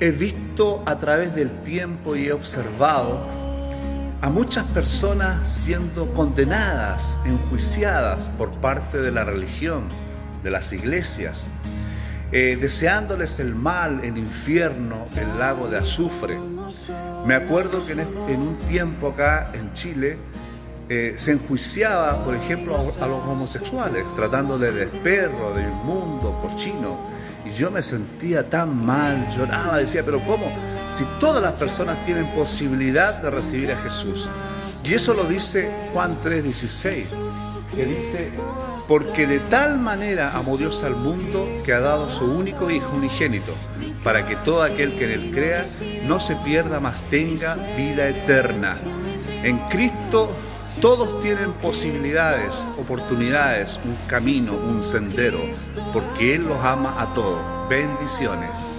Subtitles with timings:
[0.00, 3.18] he visto a través del tiempo y he observado
[4.20, 9.84] a muchas personas siendo condenadas, enjuiciadas por parte de la religión,
[10.42, 11.48] de las iglesias,
[12.32, 16.38] eh, deseándoles el mal, el infierno, el lago de azufre.
[17.24, 20.18] Me acuerdo que en, un tiempo acá en Chile
[20.88, 27.15] eh, se enjuiciaba, por ejemplo, a, los homosexuales, tratándole de perro, de inmundo, cochino.
[27.46, 30.52] Y yo me sentía tan mal, lloraba, decía, pero ¿cómo?
[30.90, 34.28] Si todas las personas tienen posibilidad de recibir a Jesús.
[34.84, 37.06] Y eso lo dice Juan 3:16,
[37.74, 38.32] que dice,
[38.88, 43.52] porque de tal manera amó Dios al mundo que ha dado su único Hijo unigénito,
[44.04, 45.64] para que todo aquel que en él crea
[46.04, 48.76] no se pierda, mas tenga vida eterna.
[49.42, 50.30] En Cristo
[50.80, 55.40] todos tienen posibilidades, oportunidades, un camino, un sendero,
[55.92, 57.40] porque Él los ama a todos.
[57.68, 58.75] Bendiciones.